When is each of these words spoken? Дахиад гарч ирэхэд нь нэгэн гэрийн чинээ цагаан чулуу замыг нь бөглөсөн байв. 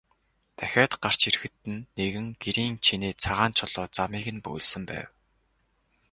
Дахиад 0.57 0.93
гарч 1.03 1.19
ирэхэд 1.27 1.55
нь 1.73 1.85
нэгэн 1.97 2.27
гэрийн 2.41 2.75
чинээ 2.85 3.13
цагаан 3.23 3.51
чулуу 3.57 3.87
замыг 3.95 4.25
нь 4.35 4.43
бөглөсөн 4.43 4.83
байв. 4.89 5.07